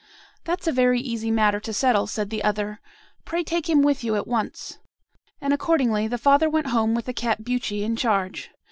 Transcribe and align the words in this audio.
"'That's 0.45 0.65
a 0.65 0.71
very 0.71 0.99
easy 0.99 1.29
matter 1.29 1.59
to 1.59 1.71
settle,' 1.71 2.07
said 2.07 2.31
the 2.31 2.43
other: 2.43 2.79
'pray 3.23 3.43
take 3.43 3.69
him 3.69 3.83
with 3.83 4.03
you 4.03 4.15
at 4.15 4.25
once;' 4.25 4.79
and 5.39 5.53
accordingly 5.53 6.07
the 6.07 6.17
father 6.17 6.49
went 6.49 6.65
home 6.69 6.95
with 6.95 7.05
the 7.05 7.13
cat 7.13 7.43
Buchi 7.43 7.83
in 7.83 7.95
charge. 7.95 8.49